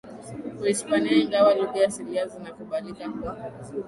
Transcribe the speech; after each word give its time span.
Kihispania 0.61 1.15
ingawa 1.23 1.53
lugha 1.59 1.79
asilia 1.87 2.27
zinakubalika 2.27 3.09
kwa 3.09 3.37